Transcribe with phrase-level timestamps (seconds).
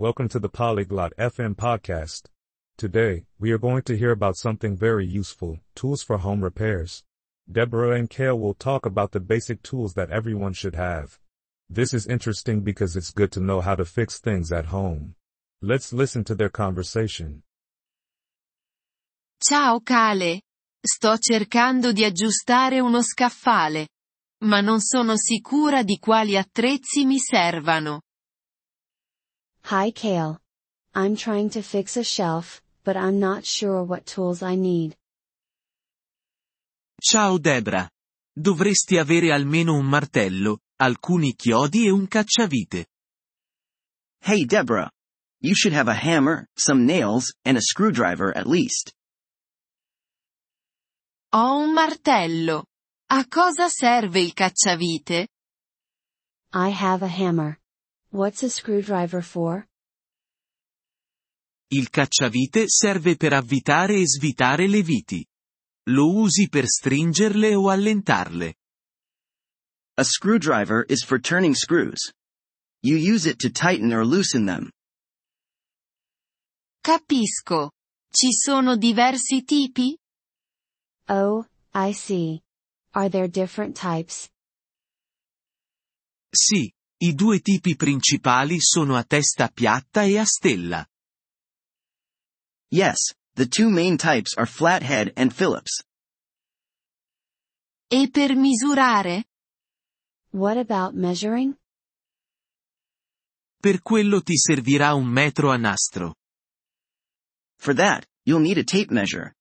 [0.00, 2.22] Welcome to the Polyglot FM podcast.
[2.78, 7.04] Today, we are going to hear about something very useful, tools for home repairs.
[7.52, 11.18] Deborah and Kale will talk about the basic tools that everyone should have.
[11.68, 15.16] This is interesting because it's good to know how to fix things at home.
[15.60, 17.42] Let's listen to their conversation.
[19.38, 20.40] Ciao Kale.
[20.82, 23.88] Sto cercando di aggiustare uno scaffale,
[24.44, 28.00] ma non sono sicura di quali attrezzi mi servano.
[29.70, 30.36] Hi Kale.
[30.96, 34.96] I'm trying to fix a shelf, but I'm not sure what tools I need.
[37.00, 37.88] Ciao Debra.
[38.36, 42.86] Dovresti avere almeno un martello, alcuni chiodi e un cacciavite.
[44.18, 44.90] Hey Deborah.
[45.38, 48.92] You should have a hammer, some nails, and a screwdriver at least.
[51.32, 52.64] Ho un martello.
[53.06, 55.28] A cosa serve il cacciavite?
[56.54, 57.60] I have a hammer.
[58.12, 59.68] What's a screwdriver for?
[61.72, 65.24] Il cacciavite serve per avvitare e svitare le viti.
[65.90, 68.56] Lo usi per stringerle o allentarle.
[69.96, 72.12] A screwdriver is for turning screws.
[72.82, 74.70] You use it to tighten or loosen them.
[76.82, 77.70] Capisco.
[78.12, 79.96] Ci sono diversi tipi?
[81.06, 82.40] Oh, I see.
[82.94, 84.28] Are there different types?
[86.32, 90.84] Sì, i due tipi principali sono a testa piatta e a stella.
[92.70, 92.98] Yes,
[93.34, 95.82] the two main types are flathead and Phillips.
[97.92, 99.24] E per misurare?
[100.30, 101.56] What about measuring?
[103.60, 106.14] Per quello ti servirà un metro a nastro.
[107.58, 109.34] For that, you'll need a tape measure.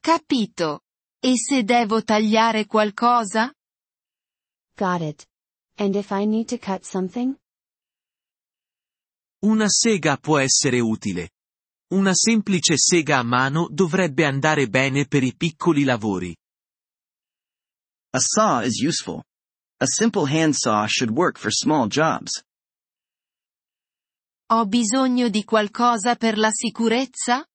[0.00, 0.82] Capito.
[1.20, 3.52] E se devo tagliare qualcosa?
[4.76, 5.26] Got it.
[5.76, 7.36] And if I need to cut something?
[9.46, 11.30] Una sega può essere utile.
[11.94, 16.36] Una semplice sega a mano dovrebbe andare bene per i piccoli lavori.
[18.10, 19.22] A saw is useful.
[19.78, 22.42] A simple hand saw should work for small jobs.
[24.50, 27.46] Ho bisogno di qualcosa per la sicurezza?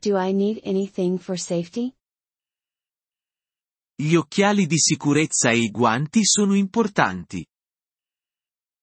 [0.00, 1.92] Do I need anything for safety?
[3.96, 7.44] Gli occhiali di sicurezza e i guanti sono importanti.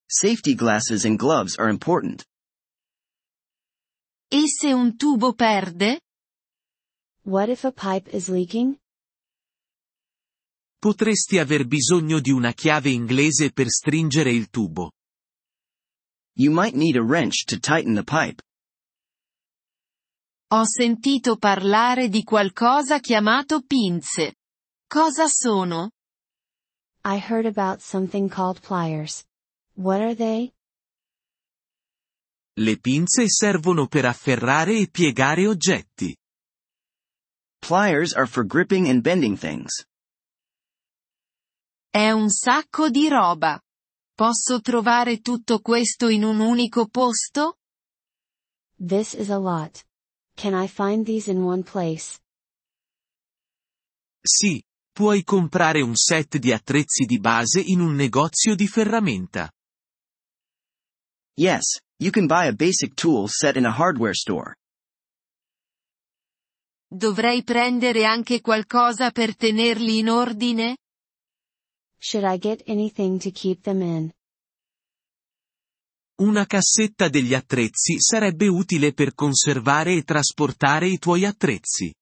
[0.07, 2.23] Safety glasses and gloves are important.
[4.29, 5.99] E se un tubo perde?
[7.23, 8.77] What if a pipe is leaking?
[10.79, 14.91] Potresti aver bisogno di una chiave inglese per stringere il tubo.
[16.37, 18.43] You might need a wrench to tighten the pipe.
[20.51, 24.35] Ho sentito parlare di qualcosa chiamato pinze.
[24.87, 25.89] Cosa sono?
[27.03, 29.23] I heard about something called pliers.
[29.77, 30.53] What are they?
[32.57, 36.15] Le pinze servono per afferrare e piegare oggetti.
[37.59, 39.85] Pliers are for gripping and bending things.
[41.89, 43.59] È un sacco di roba.
[44.13, 47.57] Posso trovare tutto questo in un unico posto?
[48.77, 49.83] This is a lot.
[50.35, 52.19] Can I find these in one place?
[54.21, 54.63] Sì,
[54.93, 59.49] puoi comprare un set di attrezzi di base in un negozio di ferramenta.
[61.37, 64.55] Yes, you can buy a basic tool set in a hardware store.
[66.87, 70.77] Dovrei prendere anche qualcosa per tenerli in ordine?
[71.97, 74.11] Should I get anything to keep them in?
[76.21, 81.93] Una cassetta degli attrezzi sarebbe utile per conservare e trasportare i tuoi attrezzi.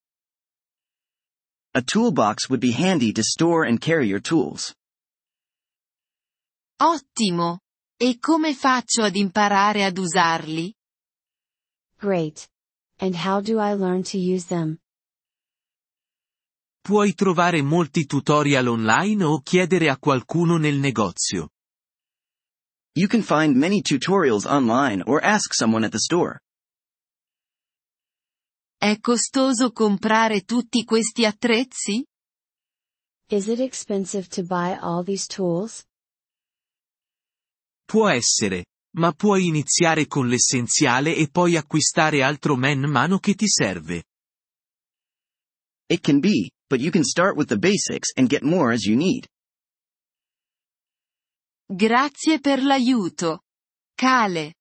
[1.71, 4.71] A toolbox would be handy to store and carry your tools.
[6.79, 7.61] Ottimo!
[7.97, 10.73] E come faccio ad imparare ad usarli?
[11.99, 12.49] Great.
[12.99, 14.77] And how do I learn to use them?
[16.81, 21.49] Puoi trovare molti tutorial online o chiedere a qualcuno nel negozio.
[22.95, 26.39] You can find many tutorials online or ask someone at the store.
[28.77, 32.05] È costoso comprare tutti questi attrezzi?
[33.29, 35.85] Is it expensive to buy all these tools?
[37.93, 38.65] Può essere,
[38.97, 44.05] ma puoi iniziare con l'essenziale e poi acquistare altro man mano che ti serve.
[45.85, 48.97] It can be, but you can start with the basics and get more as you
[48.97, 49.27] need.
[51.67, 53.43] Grazie per l'aiuto.
[53.93, 54.55] Cale.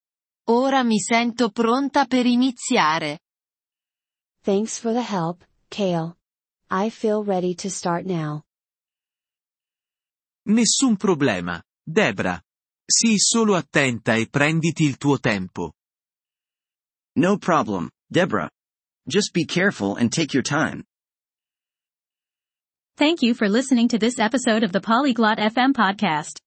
[0.50, 3.20] Ora mi sento pronta per iniziare.
[4.42, 6.18] Thanks for the help, Kale.
[6.70, 8.42] I feel ready to start now.
[10.48, 12.38] Nessun problema, Debra.
[12.92, 15.72] Sii solo attenta e prenditi il tuo tempo.
[17.16, 18.50] No problem, Deborah.
[19.08, 20.84] Just be careful and take your time.
[22.98, 26.38] Thank you for listening to this episode of the Polyglot FM podcast.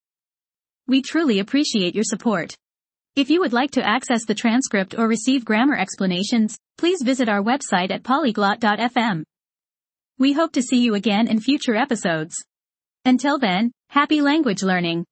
[0.88, 2.56] We truly appreciate your support.
[3.16, 7.42] If you would like to access the transcript or receive grammar explanations, please visit our
[7.42, 9.24] website at polyglot.fm.
[10.20, 12.36] We hope to see you again in future episodes.
[13.04, 15.06] Until then, happy language learning.